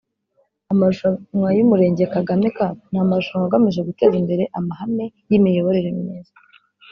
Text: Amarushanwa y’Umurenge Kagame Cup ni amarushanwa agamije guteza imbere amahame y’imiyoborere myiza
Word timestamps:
Amarushanwa 0.71 1.47
y’Umurenge 1.57 2.03
Kagame 2.15 2.47
Cup 2.57 2.77
ni 2.89 2.97
amarushanwa 3.03 3.45
agamije 3.47 3.81
guteza 3.87 4.15
imbere 4.21 4.43
amahame 4.59 5.05
y’imiyoborere 5.29 5.89
myiza 5.99 6.33